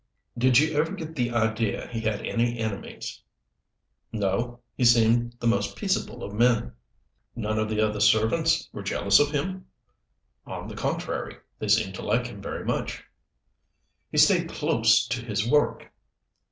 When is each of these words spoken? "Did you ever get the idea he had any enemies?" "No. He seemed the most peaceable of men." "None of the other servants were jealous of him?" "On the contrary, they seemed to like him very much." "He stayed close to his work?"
"Did 0.35 0.57
you 0.57 0.75
ever 0.79 0.93
get 0.93 1.13
the 1.13 1.29
idea 1.29 1.87
he 1.93 1.99
had 1.99 2.25
any 2.25 2.57
enemies?" 2.57 3.21
"No. 4.11 4.61
He 4.75 4.83
seemed 4.83 5.35
the 5.39 5.45
most 5.45 5.75
peaceable 5.75 6.23
of 6.23 6.33
men." 6.33 6.71
"None 7.35 7.59
of 7.59 7.69
the 7.69 7.87
other 7.87 7.99
servants 7.99 8.67
were 8.73 8.81
jealous 8.81 9.19
of 9.19 9.29
him?" 9.29 9.67
"On 10.47 10.67
the 10.67 10.75
contrary, 10.75 11.35
they 11.59 11.67
seemed 11.67 11.93
to 11.93 12.01
like 12.01 12.25
him 12.25 12.41
very 12.41 12.65
much." 12.65 13.03
"He 14.11 14.17
stayed 14.17 14.49
close 14.49 15.05
to 15.07 15.23
his 15.23 15.47
work?" 15.47 15.91